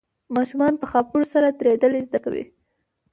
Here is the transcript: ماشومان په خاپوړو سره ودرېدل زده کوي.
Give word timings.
ماشومان 0.35 0.73
په 0.81 0.85
خاپوړو 0.91 1.25
سره 1.33 1.47
ودرېدل 1.49 1.91
زده 2.07 2.19
کوي. 2.25 2.45